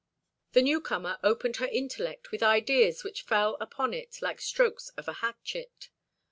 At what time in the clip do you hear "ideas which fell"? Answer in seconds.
2.41-3.55